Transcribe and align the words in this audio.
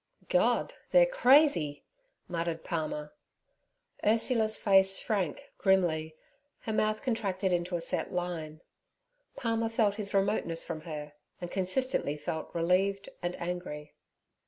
'God, 0.29 0.73
they're 0.91 1.05
crazy!' 1.05 1.83
muttered 2.27 2.63
Palmer. 2.63 3.13
Ursula's 4.03 4.57
face 4.57 4.97
shrank 4.97 5.51
grimly, 5.59 6.15
her 6.61 6.73
mouth 6.73 7.03
contracted 7.03 7.53
into 7.53 7.75
a 7.75 7.81
set 7.81 8.11
line. 8.11 8.61
Palmer 9.35 9.69
felt 9.69 9.93
his 10.01 10.11
remoteness 10.11 10.63
from 10.63 10.81
her, 10.89 11.13
and 11.39 11.51
consistently 11.51 12.17
felt 12.17 12.49
relieved 12.55 13.09
and 13.21 13.35
angry. 13.39 13.93